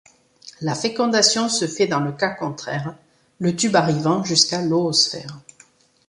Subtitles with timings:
[0.61, 2.95] La fécondation se fait dans le cas contraire,
[3.37, 5.37] le tube arrivant jusqu’à l’oosphère.